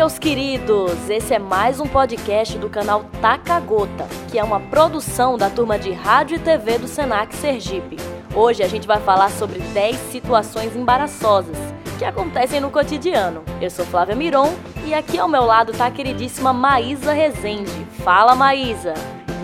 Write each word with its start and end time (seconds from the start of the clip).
meus 0.00 0.18
queridos! 0.18 1.10
Esse 1.10 1.34
é 1.34 1.38
mais 1.38 1.78
um 1.78 1.86
podcast 1.86 2.56
do 2.56 2.70
canal 2.70 3.04
Taca 3.20 3.60
Gota, 3.60 4.08
que 4.30 4.38
é 4.38 4.42
uma 4.42 4.58
produção 4.58 5.36
da 5.36 5.50
turma 5.50 5.78
de 5.78 5.92
rádio 5.92 6.36
e 6.36 6.40
TV 6.40 6.78
do 6.78 6.88
Senac 6.88 7.36
Sergipe. 7.36 7.98
Hoje 8.34 8.62
a 8.62 8.66
gente 8.66 8.86
vai 8.86 8.98
falar 8.98 9.30
sobre 9.30 9.58
10 9.58 9.94
situações 10.10 10.74
embaraçosas 10.74 11.58
que 11.98 12.04
acontecem 12.06 12.62
no 12.62 12.70
cotidiano. 12.70 13.42
Eu 13.60 13.68
sou 13.68 13.84
Flávia 13.84 14.16
Miron 14.16 14.54
e 14.86 14.94
aqui 14.94 15.18
ao 15.18 15.28
meu 15.28 15.44
lado 15.44 15.72
tá 15.72 15.84
a 15.84 15.90
queridíssima 15.90 16.50
Maísa 16.50 17.12
Rezende. 17.12 17.86
Fala, 18.02 18.34
Maísa! 18.34 18.94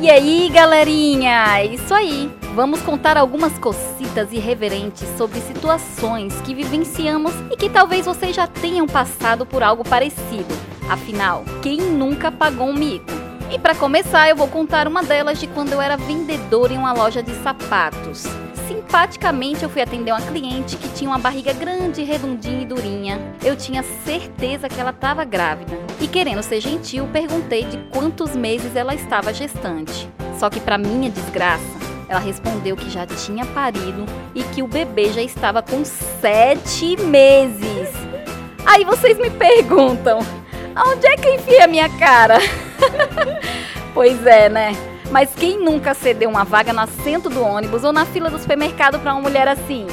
E 0.00 0.08
aí, 0.10 0.48
galerinha? 0.48 1.58
É 1.58 1.66
isso 1.66 1.92
aí! 1.92 2.45
Vamos 2.56 2.80
contar 2.80 3.18
algumas 3.18 3.58
cocitas 3.58 4.32
irreverentes 4.32 5.06
sobre 5.18 5.42
situações 5.42 6.40
que 6.40 6.54
vivenciamos 6.54 7.34
e 7.52 7.54
que 7.54 7.68
talvez 7.68 8.06
vocês 8.06 8.34
já 8.34 8.46
tenham 8.46 8.86
passado 8.86 9.44
por 9.44 9.62
algo 9.62 9.84
parecido. 9.86 10.54
Afinal, 10.88 11.44
quem 11.60 11.76
nunca 11.76 12.32
pagou 12.32 12.68
um 12.68 12.72
mico? 12.72 13.12
E 13.52 13.58
para 13.58 13.74
começar, 13.74 14.30
eu 14.30 14.36
vou 14.36 14.48
contar 14.48 14.88
uma 14.88 15.02
delas 15.02 15.38
de 15.38 15.46
quando 15.48 15.74
eu 15.74 15.82
era 15.82 15.98
vendedora 15.98 16.72
em 16.72 16.78
uma 16.78 16.94
loja 16.94 17.22
de 17.22 17.34
sapatos. 17.42 18.24
Simpaticamente, 18.66 19.62
eu 19.62 19.68
fui 19.68 19.82
atender 19.82 20.12
uma 20.12 20.22
cliente 20.22 20.78
que 20.78 20.88
tinha 20.88 21.10
uma 21.10 21.18
barriga 21.18 21.52
grande, 21.52 22.04
redondinha 22.04 22.62
e 22.62 22.64
durinha. 22.64 23.20
Eu 23.44 23.54
tinha 23.54 23.84
certeza 24.02 24.66
que 24.66 24.80
ela 24.80 24.92
estava 24.92 25.26
grávida. 25.26 25.78
E 26.00 26.08
querendo 26.08 26.42
ser 26.42 26.62
gentil, 26.62 27.06
perguntei 27.12 27.64
de 27.64 27.76
quantos 27.92 28.34
meses 28.34 28.74
ela 28.74 28.94
estava 28.94 29.30
gestante. 29.34 30.08
Só 30.38 30.48
que, 30.48 30.58
para 30.58 30.78
minha 30.78 31.10
desgraça, 31.10 31.85
ela 32.08 32.20
respondeu 32.20 32.76
que 32.76 32.88
já 32.88 33.06
tinha 33.06 33.44
parido 33.46 34.06
e 34.34 34.42
que 34.42 34.62
o 34.62 34.66
bebê 34.68 35.12
já 35.12 35.22
estava 35.22 35.62
com 35.62 35.84
sete 35.84 36.96
meses. 36.96 37.90
Aí 38.64 38.84
vocês 38.84 39.18
me 39.18 39.30
perguntam, 39.30 40.20
aonde 40.74 41.06
é 41.06 41.16
que 41.16 41.34
enfia 41.34 41.64
a 41.64 41.68
minha 41.68 41.88
cara? 41.98 42.38
pois 43.94 44.24
é, 44.26 44.48
né? 44.48 44.72
Mas 45.10 45.32
quem 45.34 45.58
nunca 45.58 45.94
cedeu 45.94 46.28
uma 46.28 46.44
vaga 46.44 46.72
no 46.72 46.80
assento 46.80 47.28
do 47.28 47.42
ônibus 47.42 47.84
ou 47.84 47.92
na 47.92 48.04
fila 48.04 48.28
do 48.28 48.38
supermercado 48.38 48.98
para 48.98 49.12
uma 49.12 49.22
mulher 49.22 49.46
assim? 49.48 49.86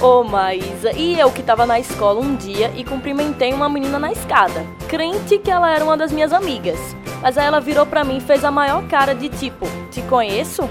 Ô, 0.00 0.20
oh, 0.20 0.24
Maísa, 0.24 0.92
e 0.92 1.18
eu 1.18 1.30
que 1.30 1.42
tava 1.42 1.66
na 1.66 1.80
escola 1.80 2.20
um 2.20 2.36
dia 2.36 2.72
e 2.76 2.84
cumprimentei 2.84 3.52
uma 3.52 3.68
menina 3.68 3.98
na 3.98 4.12
escada, 4.12 4.64
crente 4.86 5.38
que 5.38 5.50
ela 5.50 5.74
era 5.74 5.84
uma 5.84 5.96
das 5.96 6.12
minhas 6.12 6.32
amigas. 6.32 6.78
Mas 7.20 7.36
aí 7.36 7.46
ela 7.46 7.60
virou 7.60 7.84
para 7.84 8.04
mim 8.04 8.18
e 8.18 8.20
fez 8.20 8.44
a 8.44 8.50
maior 8.50 8.86
cara 8.86 9.12
de 9.12 9.28
tipo: 9.28 9.66
Te 9.90 10.00
conheço? 10.02 10.68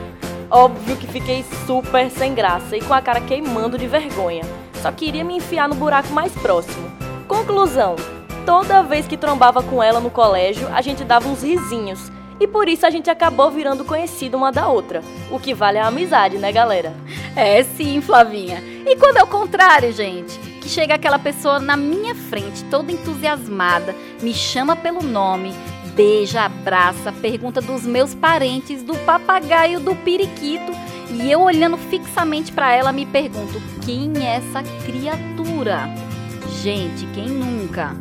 Óbvio 0.49 0.95
que 0.95 1.07
fiquei 1.07 1.43
super 1.65 2.09
sem 2.09 2.33
graça 2.33 2.77
e 2.77 2.81
com 2.81 2.93
a 2.93 3.01
cara 3.01 3.19
queimando 3.19 3.77
de 3.77 3.87
vergonha. 3.87 4.43
Só 4.81 4.91
queria 4.91 5.23
me 5.23 5.35
enfiar 5.35 5.67
no 5.67 5.75
buraco 5.75 6.13
mais 6.13 6.31
próximo. 6.33 6.89
Conclusão: 7.27 7.95
toda 8.45 8.83
vez 8.83 9.05
que 9.07 9.17
trombava 9.17 9.61
com 9.61 9.83
ela 9.83 9.99
no 9.99 10.09
colégio, 10.09 10.67
a 10.73 10.81
gente 10.81 11.03
dava 11.03 11.27
uns 11.27 11.43
risinhos. 11.43 12.11
E 12.39 12.47
por 12.47 12.69
isso 12.69 12.85
a 12.85 12.89
gente 12.89 13.09
acabou 13.09 13.49
virando 13.49 13.83
conhecida 13.83 14.37
uma 14.37 14.51
da 14.51 14.67
outra. 14.67 15.01
O 15.31 15.39
que 15.39 15.53
vale 15.53 15.79
é 15.79 15.81
a 15.81 15.87
amizade, 15.87 16.37
né, 16.37 16.51
galera? 16.51 16.93
É 17.35 17.63
sim, 17.63 17.99
Flavinha. 17.99 18.63
E 18.85 18.95
quando 18.95 19.17
é 19.17 19.23
o 19.23 19.27
contrário, 19.27 19.91
gente? 19.91 20.37
Que 20.61 20.69
chega 20.69 20.95
aquela 20.95 21.19
pessoa 21.19 21.59
na 21.59 21.75
minha 21.75 22.13
frente, 22.13 22.63
toda 22.65 22.91
entusiasmada, 22.91 23.95
me 24.21 24.33
chama 24.33 24.75
pelo 24.75 25.01
nome, 25.01 25.53
beija, 25.97 26.43
abraça, 26.43 27.11
pergunta 27.11 27.59
dos 27.59 27.81
meus 27.81 28.13
parentes, 28.13 28.83
do 28.83 28.95
papagaio, 28.99 29.79
do 29.79 29.95
periquito. 29.95 30.71
E 31.09 31.31
eu 31.31 31.41
olhando 31.41 31.75
fixamente 31.75 32.51
para 32.51 32.71
ela 32.71 32.93
me 32.93 33.05
pergunto: 33.07 33.59
quem 33.83 34.13
é 34.17 34.35
essa 34.35 34.61
criatura? 34.85 35.89
Gente, 36.61 37.07
quem 37.13 37.27
nunca? 37.27 37.95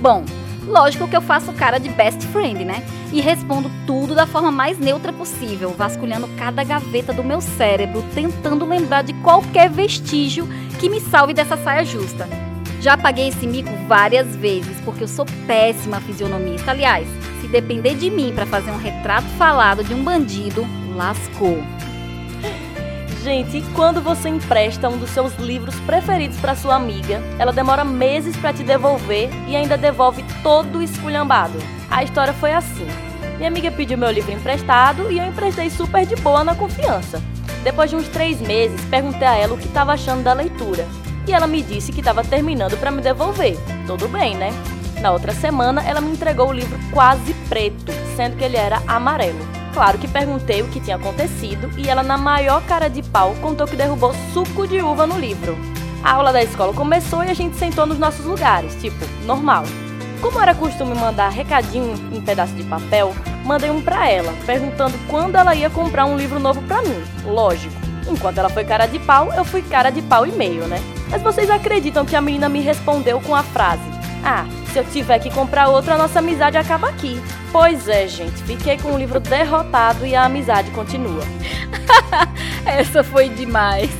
Bom, 0.00 0.24
lógico 0.66 1.06
que 1.06 1.16
eu 1.16 1.20
faço 1.20 1.52
cara 1.52 1.78
de 1.78 1.90
best 1.90 2.26
friend, 2.28 2.64
né? 2.64 2.82
E 3.12 3.20
respondo 3.20 3.70
tudo 3.86 4.14
da 4.14 4.26
forma 4.26 4.50
mais 4.50 4.78
neutra 4.78 5.12
possível, 5.12 5.74
vasculhando 5.76 6.28
cada 6.38 6.64
gaveta 6.64 7.12
do 7.12 7.22
meu 7.22 7.42
cérebro, 7.42 8.02
tentando 8.14 8.64
lembrar 8.64 9.02
de 9.02 9.12
qualquer 9.14 9.68
vestígio 9.68 10.48
que 10.80 10.88
me 10.88 11.00
salve 11.00 11.34
dessa 11.34 11.58
saia 11.58 11.84
justa. 11.84 12.26
Já 12.82 12.96
paguei 12.96 13.28
esse 13.28 13.46
mico 13.46 13.70
várias 13.86 14.34
vezes, 14.34 14.76
porque 14.84 15.04
eu 15.04 15.08
sou 15.08 15.24
péssima 15.46 16.00
fisionomista. 16.00 16.72
Aliás, 16.72 17.06
se 17.40 17.46
depender 17.46 17.94
de 17.94 18.10
mim 18.10 18.32
para 18.34 18.44
fazer 18.44 18.72
um 18.72 18.76
retrato 18.76 19.28
falado 19.38 19.84
de 19.84 19.94
um 19.94 20.02
bandido, 20.02 20.66
lascou. 20.96 21.62
Gente, 23.22 23.58
e 23.58 23.62
quando 23.76 24.02
você 24.02 24.28
empresta 24.28 24.88
um 24.88 24.98
dos 24.98 25.10
seus 25.10 25.32
livros 25.36 25.78
preferidos 25.86 26.36
para 26.38 26.56
sua 26.56 26.74
amiga, 26.74 27.22
ela 27.38 27.52
demora 27.52 27.84
meses 27.84 28.36
para 28.36 28.52
te 28.52 28.64
devolver 28.64 29.30
e 29.46 29.54
ainda 29.54 29.78
devolve 29.78 30.24
todo 30.42 30.82
esculhambado. 30.82 31.56
A 31.88 32.02
história 32.02 32.32
foi 32.32 32.52
assim. 32.52 32.88
Minha 33.36 33.48
amiga 33.48 33.70
pediu 33.70 33.96
meu 33.96 34.10
livro 34.10 34.32
emprestado 34.32 35.08
e 35.08 35.18
eu 35.18 35.24
emprestei 35.24 35.70
super 35.70 36.04
de 36.04 36.16
boa 36.16 36.42
na 36.42 36.56
confiança. 36.56 37.22
Depois 37.62 37.90
de 37.90 37.94
uns 37.94 38.08
três 38.08 38.40
meses, 38.40 38.84
perguntei 38.86 39.28
a 39.28 39.36
ela 39.36 39.54
o 39.54 39.58
que 39.58 39.68
estava 39.68 39.92
achando 39.92 40.24
da 40.24 40.32
leitura. 40.32 40.84
E 41.26 41.32
ela 41.32 41.46
me 41.46 41.62
disse 41.62 41.92
que 41.92 42.00
estava 42.00 42.24
terminando 42.24 42.76
para 42.78 42.90
me 42.90 43.00
devolver. 43.00 43.56
Tudo 43.86 44.08
bem, 44.08 44.36
né? 44.36 44.50
Na 45.00 45.10
outra 45.10 45.32
semana, 45.32 45.82
ela 45.82 46.00
me 46.00 46.12
entregou 46.12 46.48
o 46.48 46.52
livro 46.52 46.78
quase 46.92 47.34
preto, 47.48 47.92
sendo 48.16 48.36
que 48.36 48.44
ele 48.44 48.56
era 48.56 48.82
amarelo. 48.86 49.38
Claro 49.72 49.98
que 49.98 50.06
perguntei 50.06 50.62
o 50.62 50.68
que 50.68 50.80
tinha 50.80 50.96
acontecido 50.96 51.70
e 51.78 51.88
ela, 51.88 52.02
na 52.02 52.18
maior 52.18 52.62
cara 52.62 52.88
de 52.88 53.02
pau, 53.02 53.34
contou 53.40 53.66
que 53.66 53.74
derrubou 53.74 54.14
suco 54.32 54.66
de 54.66 54.80
uva 54.80 55.06
no 55.06 55.18
livro. 55.18 55.56
A 56.04 56.12
aula 56.12 56.32
da 56.32 56.42
escola 56.42 56.74
começou 56.74 57.24
e 57.24 57.30
a 57.30 57.34
gente 57.34 57.56
sentou 57.56 57.86
nos 57.86 57.98
nossos 57.98 58.26
lugares, 58.26 58.74
tipo, 58.80 59.04
normal. 59.24 59.64
Como 60.20 60.40
era 60.40 60.54
costume 60.54 60.94
mandar 60.94 61.30
recadinho 61.30 61.94
em 62.12 62.20
pedaço 62.20 62.52
de 62.54 62.64
papel, 62.64 63.14
mandei 63.44 63.70
um 63.70 63.80
pra 63.80 64.08
ela, 64.08 64.32
perguntando 64.44 64.96
quando 65.08 65.36
ela 65.36 65.54
ia 65.54 65.70
comprar 65.70 66.04
um 66.04 66.16
livro 66.16 66.38
novo 66.38 66.60
pra 66.62 66.82
mim. 66.82 67.02
Lógico. 67.24 67.74
Enquanto 68.08 68.38
ela 68.38 68.48
foi 68.48 68.64
cara 68.64 68.86
de 68.86 68.98
pau, 68.98 69.32
eu 69.32 69.44
fui 69.44 69.62
cara 69.62 69.90
de 69.90 70.02
pau 70.02 70.26
e 70.26 70.32
meio, 70.32 70.66
né? 70.66 70.80
Mas 71.12 71.20
vocês 71.20 71.50
acreditam 71.50 72.06
que 72.06 72.16
a 72.16 72.22
menina 72.22 72.48
me 72.48 72.60
respondeu 72.60 73.20
com 73.20 73.36
a 73.36 73.42
frase: 73.42 73.82
Ah, 74.24 74.46
se 74.72 74.78
eu 74.78 74.84
tiver 74.84 75.18
que 75.18 75.30
comprar 75.30 75.68
outro, 75.68 75.92
a 75.92 75.98
nossa 75.98 76.20
amizade 76.20 76.56
acaba 76.56 76.88
aqui. 76.88 77.22
Pois 77.52 77.86
é, 77.86 78.08
gente, 78.08 78.42
fiquei 78.44 78.78
com 78.78 78.92
o 78.94 78.98
livro 78.98 79.20
derrotado 79.20 80.06
e 80.06 80.16
a 80.16 80.24
amizade 80.24 80.70
continua. 80.70 81.22
Essa 82.64 83.04
foi 83.04 83.28
demais. 83.28 83.90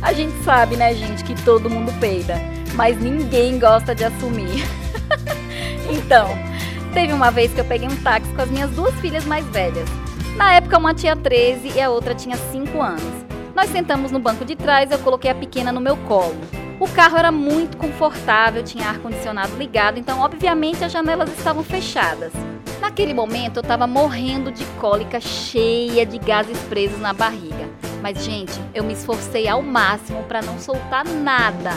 A 0.00 0.14
gente 0.14 0.32
sabe, 0.42 0.76
né, 0.76 0.94
gente, 0.94 1.22
que 1.22 1.34
todo 1.42 1.68
mundo 1.68 1.92
peida, 2.00 2.40
mas 2.74 2.98
ninguém 2.98 3.58
gosta 3.58 3.94
de 3.94 4.04
assumir. 4.04 4.66
então, 5.92 6.26
teve 6.94 7.12
uma 7.12 7.30
vez 7.30 7.52
que 7.52 7.60
eu 7.60 7.66
peguei 7.66 7.86
um 7.86 7.96
táxi 7.96 8.32
com 8.32 8.40
as 8.40 8.50
minhas 8.50 8.70
duas 8.70 8.94
filhas 8.94 9.26
mais 9.26 9.44
velhas. 9.48 9.88
Na 10.36 10.54
época, 10.54 10.78
uma 10.78 10.94
tinha 10.94 11.14
13 11.14 11.72
e 11.76 11.80
a 11.82 11.90
outra 11.90 12.14
tinha 12.14 12.36
5 12.36 12.80
anos. 12.80 13.02
Nós 13.54 13.68
sentamos 13.68 14.10
no 14.10 14.18
banco 14.18 14.46
de 14.46 14.56
trás 14.56 14.90
e 14.90 14.94
eu 14.94 14.98
coloquei 15.00 15.30
a 15.30 15.34
pequena 15.34 15.70
no 15.70 15.80
meu 15.80 15.98
colo. 15.98 16.61
O 16.80 16.88
carro 16.88 17.16
era 17.16 17.30
muito 17.30 17.76
confortável, 17.76 18.62
tinha 18.62 18.88
ar-condicionado 18.88 19.56
ligado, 19.56 19.98
então, 19.98 20.20
obviamente, 20.20 20.84
as 20.84 20.92
janelas 20.92 21.30
estavam 21.36 21.62
fechadas. 21.62 22.32
Naquele 22.80 23.14
momento, 23.14 23.58
eu 23.58 23.60
estava 23.60 23.86
morrendo 23.86 24.50
de 24.50 24.64
cólica, 24.80 25.20
cheia 25.20 26.04
de 26.04 26.18
gases 26.18 26.58
presos 26.62 26.98
na 26.98 27.12
barriga. 27.12 27.68
Mas, 28.02 28.24
gente, 28.24 28.60
eu 28.74 28.82
me 28.82 28.92
esforcei 28.92 29.48
ao 29.48 29.62
máximo 29.62 30.24
para 30.24 30.42
não 30.42 30.58
soltar 30.58 31.04
nada. 31.04 31.70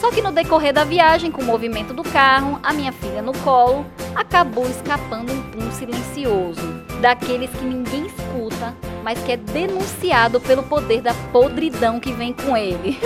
Só 0.00 0.10
que 0.10 0.20
no 0.20 0.32
decorrer 0.32 0.72
da 0.72 0.82
viagem, 0.84 1.30
com 1.30 1.42
o 1.42 1.44
movimento 1.44 1.94
do 1.94 2.02
carro, 2.02 2.58
a 2.62 2.72
minha 2.72 2.90
filha 2.90 3.22
no 3.22 3.32
colo, 3.38 3.86
acabou 4.14 4.66
escapando 4.68 5.32
um 5.32 5.42
pum 5.50 5.70
silencioso, 5.70 6.60
daqueles 7.00 7.50
que 7.50 7.64
ninguém 7.64 8.06
escuta, 8.06 8.74
mas 9.08 9.18
que 9.22 9.32
é 9.32 9.38
denunciado 9.38 10.38
pelo 10.38 10.62
poder 10.62 11.00
da 11.00 11.14
podridão 11.32 11.98
que 11.98 12.12
vem 12.12 12.30
com 12.30 12.54
ele. 12.54 13.00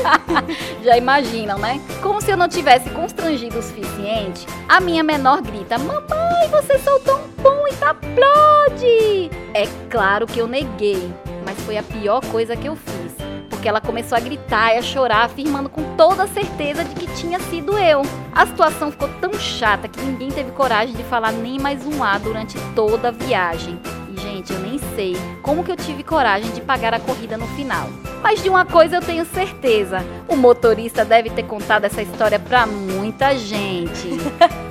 Já 0.82 0.96
imaginam, 0.96 1.58
né? 1.58 1.78
Como 2.00 2.22
se 2.22 2.30
eu 2.30 2.38
não 2.38 2.48
tivesse 2.48 2.88
constrangido 2.88 3.58
o 3.58 3.62
suficiente, 3.62 4.46
a 4.66 4.80
minha 4.80 5.02
menor 5.02 5.42
grita: 5.42 5.76
Mamãe, 5.76 6.48
você 6.50 6.78
soltou 6.78 7.16
um 7.16 7.28
pum 7.42 7.68
e 7.70 7.74
tá 7.74 7.94
explode! 8.02 9.30
É 9.52 9.66
claro 9.90 10.26
que 10.26 10.38
eu 10.38 10.46
neguei, 10.46 11.12
mas 11.44 11.60
foi 11.66 11.76
a 11.76 11.82
pior 11.82 12.24
coisa 12.24 12.56
que 12.56 12.66
eu 12.66 12.74
fiz. 12.74 13.12
Porque 13.50 13.68
ela 13.68 13.80
começou 13.80 14.16
a 14.16 14.20
gritar 14.20 14.74
e 14.74 14.78
a 14.78 14.82
chorar, 14.82 15.26
afirmando 15.26 15.68
com 15.68 15.82
toda 15.98 16.26
certeza 16.28 16.82
de 16.82 16.94
que 16.94 17.14
tinha 17.14 17.38
sido 17.40 17.76
eu. 17.76 18.00
A 18.34 18.46
situação 18.46 18.90
ficou 18.90 19.10
tão 19.20 19.34
chata 19.34 19.86
que 19.86 20.00
ninguém 20.00 20.30
teve 20.30 20.50
coragem 20.52 20.94
de 20.94 21.04
falar 21.04 21.32
nem 21.32 21.58
mais 21.58 21.84
um 21.84 22.02
A 22.02 22.16
durante 22.16 22.58
toda 22.74 23.08
a 23.08 23.12
viagem. 23.12 23.78
Gente, 24.16 24.52
eu 24.52 24.58
nem 24.58 24.78
sei 24.94 25.16
como 25.42 25.62
que 25.62 25.70
eu 25.70 25.76
tive 25.76 26.02
coragem 26.02 26.50
de 26.52 26.60
pagar 26.60 26.94
a 26.94 27.00
corrida 27.00 27.36
no 27.36 27.46
final. 27.48 27.88
Mas 28.22 28.42
de 28.42 28.48
uma 28.48 28.64
coisa 28.64 28.96
eu 28.96 29.02
tenho 29.02 29.24
certeza: 29.24 30.04
o 30.26 30.36
motorista 30.36 31.04
deve 31.04 31.30
ter 31.30 31.44
contado 31.44 31.84
essa 31.84 32.02
história 32.02 32.38
pra 32.38 32.66
muita 32.66 33.36
gente. 33.36 34.08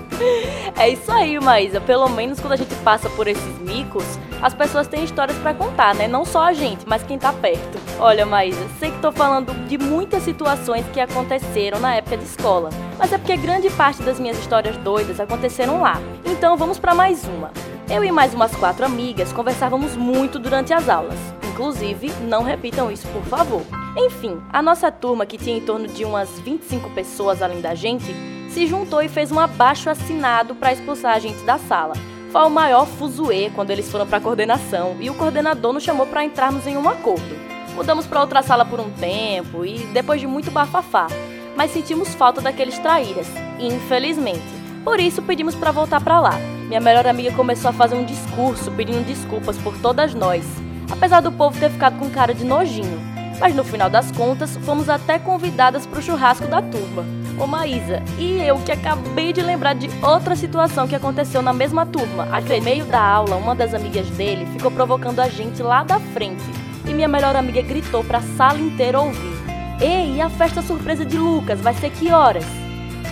É 0.78 0.90
isso 0.90 1.12
aí, 1.12 1.40
Maísa. 1.40 1.82
Pelo 1.82 2.08
menos 2.10 2.40
quando 2.40 2.54
a 2.54 2.58
gente 2.58 2.74
passa 2.76 3.10
por 3.10 3.28
esses 3.28 3.60
micos, 3.60 4.06
as 4.42 4.54
pessoas 4.54 4.88
têm 4.88 5.04
histórias 5.04 5.38
para 5.38 5.54
contar, 5.54 5.94
né? 5.96 6.08
Não 6.08 6.26
só 6.26 6.46
a 6.46 6.54
gente, 6.54 6.88
mas 6.88 7.04
quem 7.04 7.18
tá 7.18 7.34
perto. 7.34 7.78
Olha, 8.00 8.26
Maísa, 8.26 8.66
sei 8.80 8.92
que 8.92 9.00
tô 9.00 9.12
falando 9.12 9.54
de 9.68 9.78
muitas 9.78 10.24
situações 10.24 10.86
que 10.94 11.00
aconteceram 11.00 11.80
na 11.80 11.96
época 11.96 12.18
de 12.18 12.24
escola, 12.24 12.70
mas 12.98 13.12
é 13.12 13.18
porque 13.18 13.38
grande 13.38 13.70
parte 13.70 14.02
das 14.04 14.20
minhas 14.20 14.38
histórias 14.38 14.78
doidas 14.78 15.20
aconteceram 15.20 15.82
lá. 15.82 16.00
Então 16.26 16.58
vamos 16.58 16.80
para 16.80 16.94
mais 16.94 17.26
uma. 17.26 17.52
Eu 17.88 18.04
e 18.04 18.12
mais 18.12 18.34
umas 18.34 18.56
quatro 18.56 18.84
amigas 18.84 19.32
conversávamos 19.32 19.96
muito 19.96 20.40
durante 20.40 20.74
as 20.74 20.90
aulas. 20.90 21.20
Inclusive, 21.52 22.12
não 22.24 22.42
repitam 22.42 22.92
isso, 22.92 23.08
por 23.10 23.22
favor. 23.24 23.62
Enfim, 23.96 24.42
a 24.52 24.60
nossa 24.60 24.92
turma, 24.92 25.26
que 25.26 25.38
tinha 25.38 25.58
em 25.58 25.62
torno 25.62 25.88
de 25.88 26.04
umas 26.04 26.40
25 26.40 26.90
pessoas 26.90 27.44
além 27.44 27.62
da 27.62 27.76
gente, 27.76 28.14
se 28.50 28.66
juntou 28.66 29.04
e 29.04 29.08
fez 29.08 29.32
um 29.32 29.40
abaixo 29.40 29.88
assinado 29.90 30.56
para 30.56 30.74
expulsar 30.74 31.14
a 31.14 31.20
gente 31.20 31.44
da 31.44 31.60
sala. 31.60 31.94
Foi 32.32 32.42
o 32.42 32.50
maior 32.50 32.88
fuzuê 32.88 33.52
quando 33.54 33.70
eles 33.70 33.90
foram 33.90 34.08
para 34.08 34.18
a 34.18 34.22
coordenação 34.22 34.98
e 35.00 35.10
o 35.10 35.16
coordenador 35.16 35.72
nos 35.72 35.84
chamou 35.84 36.08
para 36.08 36.26
entrarmos 36.26 36.66
em 36.66 36.76
um 36.76 36.90
acordo. 36.90 37.36
Mudamos 37.76 38.08
para 38.08 38.22
outra 38.22 38.42
sala 38.42 38.66
por 38.66 38.80
um 38.80 38.90
tempo 38.90 39.64
e 39.64 39.78
depois 39.94 40.20
de 40.20 40.26
muito 40.26 40.50
bafafá, 40.50 41.08
mas 41.56 41.72
sentimos 41.72 42.16
falta 42.16 42.42
daqueles 42.42 42.80
traíras, 42.80 43.28
infelizmente. 43.60 44.44
Por 44.84 45.00
isso 45.00 45.22
pedimos 45.22 45.54
para 45.54 45.72
voltar 45.72 46.02
para 46.02 46.20
lá. 46.20 46.55
Minha 46.68 46.80
melhor 46.80 47.06
amiga 47.06 47.32
começou 47.32 47.70
a 47.70 47.74
fazer 47.74 47.96
um 47.96 48.04
discurso 48.04 48.72
pedindo 48.72 49.06
desculpas 49.06 49.58
por 49.58 49.78
todas 49.78 50.16
nós, 50.16 50.44
apesar 50.92 51.22
do 51.22 51.32
povo 51.32 51.60
ter 51.60 51.70
ficado 51.70 52.00
com 52.00 52.10
cara 52.10 52.34
de 52.34 52.44
nojinho. 52.44 53.00
Mas 53.40 53.54
no 53.54 53.64
final 53.64 53.90
das 53.90 54.12
contas, 54.12 54.58
fomos 54.58 54.90
até 54.90 55.20
convidadas 55.20 55.86
para 55.86 56.00
o 56.00 56.02
churrasco 56.02 56.48
da 56.48 56.62
turma. 56.62 57.06
Ô 57.38 57.46
Maísa, 57.46 58.02
e 58.18 58.42
eu 58.42 58.58
que 58.60 58.72
acabei 58.72 59.32
de 59.32 59.42
lembrar 59.42 59.76
de 59.76 59.90
outra 60.02 60.36
situação 60.36 60.88
que 60.88 60.96
aconteceu 60.96 61.42
na 61.42 61.54
mesma 61.54 61.86
turma. 61.86 62.28
Aqui 62.32 62.58
no 62.58 62.64
meio 62.64 62.86
da 62.86 63.02
aula, 63.02 63.36
uma 63.36 63.54
das 63.54 63.74
amigas 63.74 64.10
dele 64.12 64.48
ficou 64.48 64.72
provocando 64.72 65.20
a 65.20 65.28
gente 65.28 65.62
lá 65.62 65.84
da 65.84 66.00
frente. 66.00 66.44
E 66.88 66.94
minha 66.94 67.08
melhor 67.08 67.36
amiga 67.36 67.62
gritou 67.62 68.04
para 68.04 68.20
a 68.20 68.38
sala 68.38 68.60
inteira 68.60 69.02
ouvir: 69.02 69.36
Ei, 69.82 70.16
e 70.16 70.22
a 70.22 70.30
festa 70.30 70.62
surpresa 70.62 71.06
de 71.06 71.18
Lucas 71.18 71.60
vai 71.60 71.74
ser 71.74 71.92
que 71.92 72.12
horas? 72.12 72.65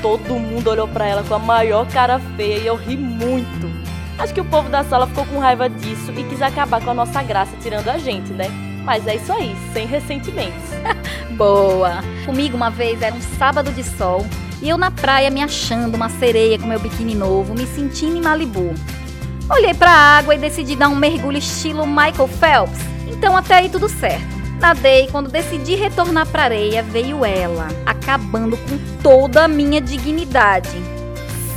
Todo 0.03 0.37
mundo 0.37 0.69
olhou 0.69 0.85
para 0.85 1.07
ela 1.07 1.23
com 1.23 1.33
a 1.33 1.39
maior 1.39 1.87
cara 1.87 2.19
feia 2.35 2.57
e 2.57 2.67
eu 2.67 2.75
ri 2.75 2.97
muito. 2.97 3.71
Acho 4.19 4.33
que 4.33 4.41
o 4.41 4.45
povo 4.45 4.67
da 4.67 4.83
sala 4.83 5.07
ficou 5.07 5.25
com 5.25 5.39
raiva 5.39 5.69
disso 5.69 6.11
e 6.11 6.25
quis 6.25 6.41
acabar 6.41 6.83
com 6.83 6.91
a 6.91 6.93
nossa 6.93 7.23
graça 7.23 7.55
tirando 7.61 7.87
a 7.87 7.97
gente, 7.97 8.33
né? 8.33 8.47
Mas 8.83 9.07
é 9.07 9.15
isso 9.15 9.31
aí, 9.31 9.55
sem 9.71 9.87
ressentimentos. 9.87 10.61
Boa! 11.37 12.03
Comigo 12.25 12.57
uma 12.57 12.69
vez 12.69 13.01
era 13.01 13.15
um 13.15 13.21
sábado 13.39 13.71
de 13.71 13.81
sol 13.81 14.25
e 14.61 14.67
eu 14.67 14.77
na 14.77 14.91
praia 14.91 15.29
me 15.29 15.41
achando 15.41 15.95
uma 15.95 16.09
sereia 16.09 16.59
com 16.59 16.67
meu 16.67 16.81
biquíni 16.81 17.15
novo, 17.15 17.55
me 17.55 17.65
sentindo 17.65 18.17
em 18.17 18.21
Malibu. 18.21 18.75
Olhei 19.49 19.73
para 19.73 19.89
a 19.89 20.17
água 20.17 20.35
e 20.35 20.37
decidi 20.37 20.75
dar 20.75 20.89
um 20.89 20.95
mergulho 20.97 21.37
estilo 21.37 21.87
Michael 21.87 22.27
Phelps. 22.27 22.79
Então 23.07 23.37
até 23.37 23.55
aí 23.55 23.69
tudo 23.69 23.87
certo. 23.87 24.42
Nadei, 24.63 25.09
quando 25.11 25.29
decidi 25.29 25.75
retornar 25.75 26.25
para 26.25 26.43
areia, 26.43 26.81
veio 26.81 27.25
ela, 27.25 27.67
acabando 27.85 28.55
com 28.55 28.79
toda 29.03 29.43
a 29.43 29.47
minha 29.47 29.81
dignidade. 29.81 30.81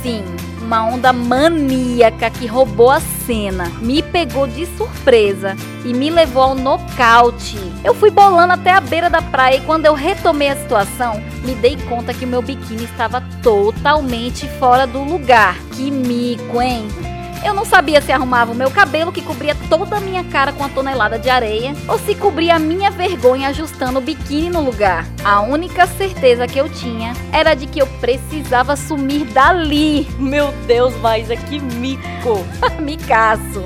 Sim, 0.03 0.25
uma 0.61 0.85
onda 0.85 1.13
maníaca 1.13 2.29
que 2.29 2.45
roubou 2.45 2.91
a 2.91 2.99
cena, 2.99 3.69
me 3.79 4.03
pegou 4.03 4.45
de 4.45 4.65
surpresa 4.75 5.55
e 5.85 5.93
me 5.93 6.09
levou 6.09 6.43
ao 6.43 6.53
nocaute. 6.53 7.57
Eu 7.81 7.95
fui 7.95 8.11
bolando 8.11 8.51
até 8.51 8.71
a 8.71 8.81
beira 8.81 9.09
da 9.09 9.21
praia 9.21 9.55
e 9.55 9.61
quando 9.61 9.85
eu 9.85 9.93
retomei 9.93 10.49
a 10.49 10.57
situação, 10.57 11.23
me 11.45 11.55
dei 11.55 11.77
conta 11.87 12.13
que 12.13 12.25
o 12.25 12.27
meu 12.27 12.41
biquíni 12.41 12.83
estava 12.83 13.23
totalmente 13.41 14.49
fora 14.59 14.85
do 14.85 15.01
lugar. 15.01 15.57
Que 15.77 15.89
mico, 15.89 16.61
hein? 16.61 16.89
Eu 17.43 17.53
não 17.53 17.63
sabia 17.65 18.01
se 18.01 18.11
arrumava 18.11 18.51
o 18.51 18.55
meu 18.55 18.69
cabelo, 18.71 19.11
que 19.11 19.21
cobria 19.21 19.55
toda 19.69 19.97
a 19.97 19.99
minha 19.99 20.23
cara 20.23 20.51
com 20.51 20.63
a 20.63 20.69
tonelada 20.69 21.19
de 21.19 21.29
areia, 21.29 21.73
ou 21.87 21.97
se 21.99 22.15
cobria 22.15 22.55
a 22.55 22.59
minha 22.59 22.89
vergonha 22.89 23.49
ajustando 23.49 23.99
o 23.99 24.01
biquíni 24.01 24.49
no 24.49 24.61
lugar. 24.61 25.05
A 25.23 25.41
única 25.41 25.85
certeza 25.85 26.47
que 26.47 26.59
eu 26.59 26.67
tinha 26.69 27.13
era 27.31 27.53
de 27.53 27.67
que 27.67 27.79
eu 27.79 27.87
precisava 27.99 28.75
sumir 28.75 29.25
dali. 29.25 30.07
Meu 30.19 30.51
Deus, 30.65 30.95
mas 31.01 31.29
é 31.29 31.35
que 31.35 31.59
mico! 31.59 32.45
Micaço! 32.81 33.63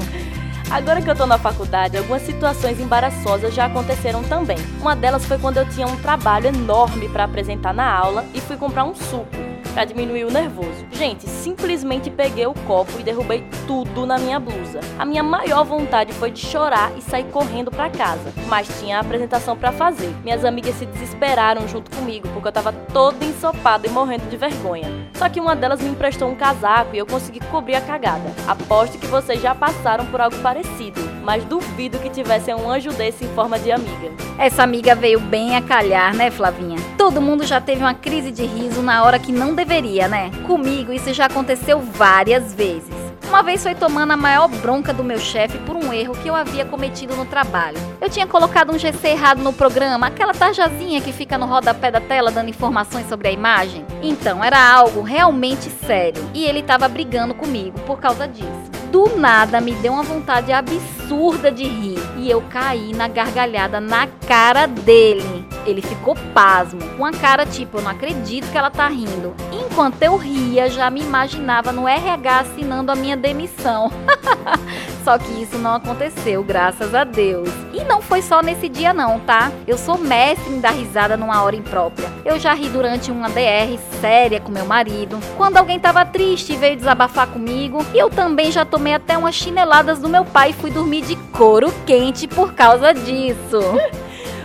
Agora 0.70 1.02
que 1.02 1.10
eu 1.10 1.16
tô 1.16 1.26
na 1.26 1.38
faculdade, 1.38 1.98
algumas 1.98 2.22
situações 2.22 2.80
embaraçosas 2.80 3.54
já 3.54 3.66
aconteceram 3.66 4.24
também. 4.24 4.58
Uma 4.80 4.96
delas 4.96 5.26
foi 5.26 5.38
quando 5.38 5.58
eu 5.58 5.68
tinha 5.68 5.86
um 5.86 5.98
trabalho 5.98 6.48
enorme 6.48 7.10
para 7.10 7.26
apresentar 7.26 7.74
na 7.74 7.92
aula 7.92 8.26
e 8.34 8.40
fui 8.40 8.56
comprar 8.56 8.86
um 8.86 8.96
suco 8.96 9.51
para 9.72 9.86
diminuir 9.86 10.26
o 10.26 10.32
nervoso. 10.32 10.86
Gente, 10.92 11.28
simplesmente 11.28 12.10
peguei 12.10 12.46
o 12.46 12.54
copo 12.54 13.00
e 13.00 13.04
derrubei 13.04 13.44
tudo 13.66 14.06
na 14.06 14.18
minha 14.18 14.40
blusa. 14.40 14.80
A 15.00 15.06
minha 15.06 15.24
maior 15.24 15.64
vontade 15.64 16.14
foi 16.14 16.32
de 16.32 16.40
chorar 16.40 16.92
e 16.98 17.02
sair 17.02 17.26
correndo 17.26 17.72
para 17.72 17.90
casa, 17.90 18.34
mas 18.48 18.68
tinha 18.80 18.98
a 18.98 19.02
apresentação 19.02 19.58
para 19.58 19.72
fazer. 19.72 20.14
Minhas 20.24 20.46
amigas 20.46 20.76
se 20.76 20.86
desesperaram 20.86 21.68
junto 21.68 21.90
comigo 21.96 22.28
porque 22.34 22.48
eu 22.48 22.52
tava 22.52 22.72
toda 22.72 23.24
ensopada 23.26 23.88
e 23.88 23.90
morrendo 23.90 24.30
de 24.30 24.38
vergonha. 24.38 25.10
Só 25.16 25.30
que 25.30 25.40
uma 25.40 25.56
delas 25.56 25.82
me 25.82 25.90
emprestou 25.90 26.30
um 26.30 26.36
casaco 26.36 26.96
e 26.96 26.98
eu 26.98 27.06
consegui 27.06 27.40
cobrir 27.52 27.76
a 27.76 27.82
cagada. 27.82 28.32
Aposto 28.48 28.98
que 28.98 29.08
vocês 29.08 29.42
já 29.42 29.54
passaram 29.56 30.06
por 30.08 30.20
algo 30.20 30.38
parecido, 30.40 31.02
mas 31.24 31.44
duvido 31.46 32.00
que 32.00 32.10
tivessem 32.10 32.56
um 32.56 32.70
anjo 32.70 32.92
desse 32.92 33.26
em 33.26 33.30
forma 33.30 33.60
de 33.60 33.72
amiga. 33.72 34.12
Essa 34.38 34.64
amiga 34.64 34.96
veio 34.96 35.20
bem 35.20 35.56
a 35.56 35.62
calhar, 35.62 36.16
né, 36.16 36.32
Flavinha? 36.32 36.78
Todo 36.98 37.22
mundo 37.22 37.46
já 37.46 37.62
teve 37.62 37.82
uma 37.82 37.94
crise 37.94 38.32
de 38.32 38.46
riso 38.46 38.82
na 38.82 39.04
hora 39.04 39.20
que 39.20 39.32
não 39.32 39.54
deveria, 39.54 40.08
né? 40.08 40.32
Comigo 40.48 40.92
isso 40.92 41.14
já 41.14 41.26
aconteceu 41.26 41.80
várias 41.80 42.54
vezes. 42.54 43.02
Uma 43.32 43.44
vez 43.44 43.64
foi 43.64 43.74
tomando 43.74 44.12
a 44.12 44.18
maior 44.18 44.50
bronca 44.50 44.94
do 44.94 45.06
meu 45.06 45.18
chefe 45.18 45.58
por 45.60 45.78
um 45.78 45.94
erro 45.94 46.14
que 46.16 46.28
eu 46.28 46.36
havia 46.36 46.66
cometido 46.66 47.16
no 47.16 47.26
trabalho. 47.26 47.78
Eu 48.02 48.10
tinha 48.10 48.28
colocado 48.28 48.74
um 48.74 48.78
GC 48.78 49.08
errado 49.08 49.42
no 49.42 49.54
programa, 49.54 50.08
aquela 50.08 50.34
tarjazinha 50.34 51.00
que 51.00 51.14
fica 51.14 51.38
no 51.38 51.46
rodapé 51.46 51.90
da 51.90 52.02
tela 52.02 52.30
dando 52.30 52.50
informações 52.50 53.08
sobre 53.08 53.30
a 53.30 53.32
imagem. 53.32 53.86
Então, 54.04 54.44
era 54.44 54.60
algo 54.62 55.02
realmente 55.02 55.70
sério 55.86 56.22
e 56.34 56.44
ele 56.44 56.60
estava 56.60 56.90
brigando 56.90 57.34
comigo 57.34 57.80
por 57.86 58.02
causa 58.02 58.28
disso. 58.28 58.81
Do 58.92 59.16
nada 59.16 59.62
me 59.62 59.74
deu 59.76 59.94
uma 59.94 60.04
vontade 60.04 60.52
absurda 60.52 61.50
de 61.50 61.64
rir 61.64 62.00
e 62.18 62.30
eu 62.30 62.42
caí 62.50 62.94
na 62.94 63.08
gargalhada 63.08 63.80
na 63.80 64.06
cara 64.28 64.66
dele. 64.68 65.48
Ele 65.66 65.82
ficou 65.82 66.14
pasmo, 66.34 66.82
com 66.98 67.06
a 67.06 67.12
cara 67.12 67.46
tipo, 67.46 67.78
eu 67.78 67.82
não 67.84 67.92
acredito 67.92 68.52
que 68.52 68.58
ela 68.58 68.70
tá 68.70 68.90
rindo. 68.90 69.34
Enquanto 69.52 70.02
eu 70.04 70.18
ria, 70.18 70.70
já 70.70 70.90
me 70.90 71.02
imaginava 71.02 71.72
no 71.72 71.88
RH 71.88 72.40
assinando 72.40 72.92
a 72.92 72.96
minha 72.96 73.16
demissão. 73.16 73.90
só 75.04 75.18
que 75.18 75.42
isso 75.42 75.58
não 75.58 75.76
aconteceu, 75.76 76.44
graças 76.44 76.94
a 76.94 77.04
Deus. 77.04 77.50
E 77.74 77.84
não 77.84 78.02
foi 78.02 78.22
só 78.22 78.42
nesse 78.42 78.70
dia 78.70 78.94
não, 78.94 79.20
tá? 79.20 79.52
Eu 79.68 79.78
sou 79.78 79.98
mestre 79.98 80.54
em 80.54 80.60
dar 80.60 80.72
risada 80.72 81.18
numa 81.18 81.44
hora 81.44 81.56
imprópria. 81.56 82.10
Eu 82.24 82.40
já 82.40 82.54
ri 82.54 82.70
durante 82.70 83.12
uma 83.12 83.30
DR 83.30 83.78
séria 84.00 84.40
com 84.40 84.52
meu 84.52 84.66
marido, 84.66 85.20
quando 85.38 85.58
alguém 85.58 85.80
tava 85.80 86.06
triste 86.06 86.54
e 86.54 86.58
veio 86.58 86.76
desabafar 86.76 87.28
comigo, 87.28 87.86
e 87.94 88.00
eu 88.00 88.10
também 88.10 88.52
já 88.52 88.66
tomei 88.66 88.94
até 88.94 89.18
umas 89.18 89.36
chineladas 89.36 90.00
do 90.00 90.10
meu 90.10 90.26
pai 90.26 90.52
e 90.52 90.54
fui 90.54 90.72
dormir 90.72 91.02
de 91.02 91.16
couro 91.32 91.74
quente 91.86 92.28
por 92.28 92.54
causa 92.54 92.94
disso. 92.94 93.60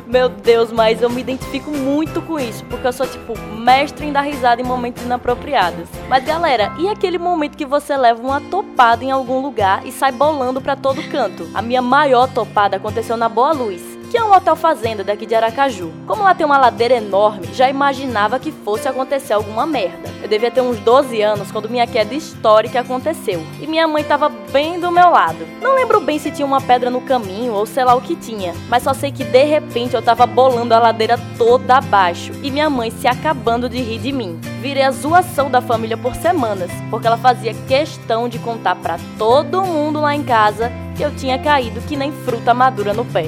Meu 0.06 0.28
Deus, 0.28 0.70
mas 0.70 1.02
eu 1.02 1.10
me 1.10 1.20
identifico 1.20 1.70
muito 1.70 2.22
com 2.22 2.38
isso, 2.38 2.64
porque 2.66 2.86
eu 2.86 2.92
sou, 2.92 3.06
tipo, 3.08 3.36
mestre 3.56 4.06
em 4.06 4.12
dar 4.12 4.20
risada 4.20 4.62
em 4.62 4.64
momentos 4.64 5.02
inapropriados. 5.02 5.88
Mas 6.08 6.24
galera, 6.24 6.72
e 6.78 6.88
aquele 6.88 7.18
momento 7.18 7.56
que 7.56 7.66
você 7.66 7.96
leva 7.96 8.22
uma 8.22 8.40
topada 8.40 9.04
em 9.04 9.10
algum 9.10 9.40
lugar 9.40 9.84
e 9.84 9.90
sai 9.90 10.12
bolando 10.12 10.60
para 10.60 10.76
todo 10.76 11.02
canto? 11.10 11.48
A 11.52 11.60
minha 11.60 11.82
maior 11.82 12.32
topada 12.32 12.76
aconteceu 12.76 13.16
na 13.16 13.28
Boa 13.28 13.50
Luz 13.50 13.95
que 14.10 14.16
é 14.16 14.24
um 14.24 14.32
hotel 14.32 14.56
fazenda 14.56 15.02
daqui 15.02 15.26
de 15.26 15.34
Aracaju. 15.34 15.92
Como 16.06 16.22
lá 16.22 16.34
tem 16.34 16.46
uma 16.46 16.58
ladeira 16.58 16.94
enorme, 16.94 17.48
já 17.52 17.68
imaginava 17.68 18.38
que 18.38 18.52
fosse 18.52 18.88
acontecer 18.88 19.32
alguma 19.32 19.66
merda. 19.66 20.08
Eu 20.22 20.28
devia 20.28 20.50
ter 20.50 20.60
uns 20.60 20.78
12 20.78 21.20
anos 21.20 21.50
quando 21.50 21.68
minha 21.68 21.86
queda 21.86 22.14
histórica 22.14 22.80
aconteceu, 22.80 23.44
e 23.60 23.66
minha 23.66 23.86
mãe 23.86 24.02
estava 24.02 24.28
bem 24.28 24.78
do 24.78 24.90
meu 24.90 25.10
lado. 25.10 25.46
Não 25.60 25.74
lembro 25.74 26.00
bem 26.00 26.18
se 26.18 26.30
tinha 26.30 26.46
uma 26.46 26.60
pedra 26.60 26.90
no 26.90 27.00
caminho 27.00 27.52
ou 27.52 27.66
sei 27.66 27.84
lá 27.84 27.94
o 27.94 28.00
que 28.00 28.16
tinha, 28.16 28.54
mas 28.68 28.82
só 28.82 28.94
sei 28.94 29.10
que 29.12 29.24
de 29.24 29.44
repente 29.44 29.94
eu 29.94 30.02
tava 30.02 30.26
bolando 30.26 30.74
a 30.74 30.78
ladeira 30.78 31.18
toda 31.36 31.76
abaixo 31.76 32.32
e 32.42 32.50
minha 32.50 32.70
mãe 32.70 32.90
se 32.90 33.06
acabando 33.06 33.68
de 33.68 33.80
rir 33.80 33.98
de 33.98 34.12
mim. 34.12 34.38
Virei 34.60 34.82
a 34.82 34.90
zoação 34.90 35.50
da 35.50 35.60
família 35.60 35.96
por 35.96 36.14
semanas, 36.14 36.70
porque 36.90 37.06
ela 37.06 37.18
fazia 37.18 37.54
questão 37.66 38.28
de 38.28 38.38
contar 38.38 38.76
para 38.76 38.98
todo 39.18 39.64
mundo 39.64 40.00
lá 40.00 40.14
em 40.14 40.22
casa 40.22 40.72
que 40.96 41.02
eu 41.02 41.14
tinha 41.14 41.38
caído 41.38 41.80
que 41.82 41.96
nem 41.96 42.10
fruta 42.10 42.54
madura 42.54 42.94
no 42.94 43.04
pé. 43.04 43.26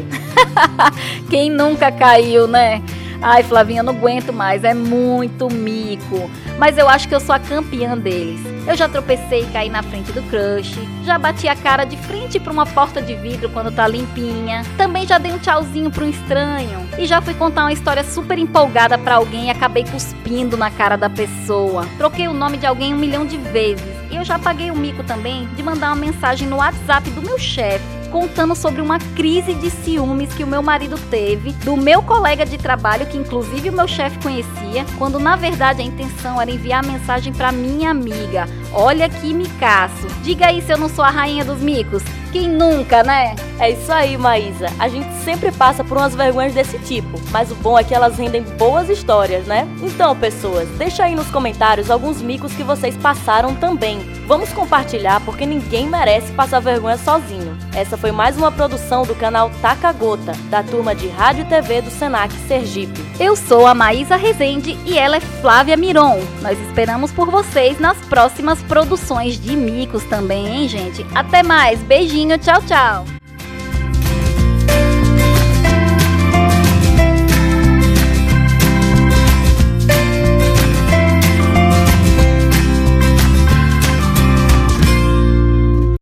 Quem 1.29 1.51
nunca 1.51 1.93
caiu, 1.93 2.49
né? 2.49 2.83
Ai, 3.21 3.43
Flavinha, 3.43 3.83
não 3.83 3.93
aguento 3.93 4.33
mais, 4.33 4.63
é 4.63 4.73
muito 4.73 5.53
mico. 5.53 6.31
Mas 6.57 6.79
eu 6.79 6.89
acho 6.89 7.09
que 7.09 7.15
eu 7.15 7.21
sou 7.21 7.35
a 7.35 7.39
campeã 7.39 7.99
deles. 7.99 8.41
Eu 8.67 8.77
já 8.77 8.89
tropecei 8.89 9.43
e 9.43 9.47
caí 9.47 9.69
na 9.69 9.83
frente 9.83 10.13
do 10.13 10.23
crush, 10.25 10.79
já 11.05 11.19
bati 11.19 11.49
a 11.49 11.57
cara 11.57 11.85
de 11.85 11.97
frente 11.97 12.39
para 12.39 12.53
uma 12.53 12.67
porta 12.67 13.01
de 13.01 13.15
vidro 13.15 13.49
quando 13.49 13.75
tá 13.75 13.89
limpinha. 13.89 14.63
Também 14.77 15.07
já 15.07 15.19
dei 15.19 15.33
um 15.33 15.39
tchauzinho 15.39 15.91
para 15.91 16.05
um 16.05 16.11
estranho 16.11 16.87
e 16.99 17.07
já 17.07 17.21
fui 17.21 17.35
contar 17.35 17.63
uma 17.63 17.73
história 17.73 18.05
super 18.05 18.39
empolgada 18.39 18.99
para 18.99 19.17
alguém 19.17 19.47
e 19.47 19.51
acabei 19.51 19.85
cuspindo 19.85 20.57
na 20.57 20.71
cara 20.71 20.97
da 20.97 21.09
pessoa. 21.09 21.87
Troquei 21.97 22.29
o 22.29 22.35
nome 22.35 22.57
de 22.57 22.67
alguém 22.67 22.95
um 22.95 22.99
milhão 22.99 23.27
de 23.27 23.37
vezes 23.39 23.98
E 24.11 24.17
eu 24.17 24.25
já 24.25 24.39
paguei 24.39 24.71
o 24.71 24.77
mico 24.77 25.05
também 25.05 25.47
de 25.55 25.63
mandar 25.63 25.89
uma 25.89 25.97
mensagem 25.97 26.49
no 26.49 26.57
WhatsApp 26.57 27.11
do 27.11 27.23
meu 27.23 27.39
chefe 27.39 27.99
contando 28.11 28.55
sobre 28.55 28.81
uma 28.81 28.99
crise 28.99 29.55
de 29.55 29.71
ciúmes 29.71 30.33
que 30.35 30.45
o 30.45 30.47
meu 30.47 30.63
marido 30.63 30.97
teve 31.11 31.53
do 31.65 31.77
meu 31.77 32.03
colega 32.03 32.45
de 32.45 32.59
trabalho, 32.59 33.07
que 33.07 33.17
inclusive 33.17 33.69
o 33.69 33.73
meu 33.73 33.87
chefe 33.87 34.19
conhecia, 34.21 34.85
quando 34.97 35.19
na 35.19 35.37
verdade 35.37 35.83
a 35.83 35.85
intenção 35.85 36.41
era 36.41 36.51
enviar 36.51 36.85
a 36.85 36.87
mensagem 36.87 37.33
para 37.33 37.53
minha 37.53 37.91
amiga. 37.91 38.47
Olha 38.73 39.09
que 39.09 39.33
micaço. 39.33 40.07
Diga 40.23 40.47
aí 40.47 40.63
se 40.63 40.73
eu 40.73 40.79
não 40.79 40.89
sou 40.89 41.05
a 41.05 41.11
rainha 41.11 41.45
dos 41.45 41.61
micos. 41.61 42.03
Quem 42.33 42.47
nunca, 42.47 43.03
né? 43.03 43.35
É 43.59 43.71
isso 43.71 43.91
aí, 43.91 44.17
Maísa. 44.19 44.67
A 44.79 44.87
gente 44.87 45.11
sempre 45.25 45.51
passa 45.51 45.83
por 45.83 45.97
umas 45.97 46.15
vergonhas 46.15 46.53
desse 46.53 46.79
tipo, 46.79 47.19
mas 47.31 47.51
o 47.51 47.55
bom 47.57 47.79
é 47.79 47.83
que 47.83 47.95
elas 47.95 48.19
rendem 48.19 48.43
boas 48.43 48.91
histórias, 48.91 49.47
né? 49.47 49.67
Então, 49.83 50.15
pessoas, 50.15 50.69
deixa 50.77 51.05
aí 51.05 51.15
nos 51.15 51.31
comentários 51.31 51.91
alguns 51.91 52.21
micos 52.21 52.53
que 52.53 52.63
vocês 52.63 52.97
passaram 52.99 53.55
também. 53.55 53.99
Vamos 54.27 54.53
compartilhar 54.53 55.21
porque 55.25 55.47
ninguém 55.47 55.89
merece 55.89 56.31
passar 56.33 56.61
vergonha 56.61 56.99
sozinho. 56.99 57.57
Essa 57.75 57.97
foi 57.97 58.13
mais 58.13 58.37
uma 58.37 58.53
produção 58.53 59.05
do 59.05 59.15
canal 59.15 59.51
Taca 59.63 59.91
Gota, 59.93 60.33
da 60.51 60.63
turma 60.63 60.95
de 60.95 61.09
Rádio 61.09 61.43
e 61.43 61.49
TV 61.49 61.81
do 61.81 61.91
Senac 61.91 62.33
Sergipe. 62.47 63.05
Eu 63.19 63.35
sou 63.35 63.67
a 63.67 63.75
Maísa 63.75 64.17
Rezende 64.17 64.79
e 64.85 64.99
ela 64.99 65.17
é 65.17 65.21
Flávia 65.21 65.77
Miron. 65.77 66.21
Nós 66.43 66.59
esperamos 66.61 67.11
por 67.11 67.31
vocês 67.31 67.81
nas 67.81 67.97
próximas 68.07 68.58
produções 68.63 69.41
de 69.41 69.57
micos 69.57 70.05
também, 70.05 70.47
hein, 70.47 70.69
gente? 70.69 71.05
Até 71.15 71.43
mais, 71.43 71.81
beijinho, 71.81 72.39
tchau, 72.39 72.61
tchau! 72.63 73.18